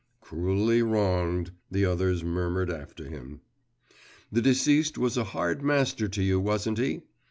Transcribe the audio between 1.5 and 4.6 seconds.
the others murmured after him. 'The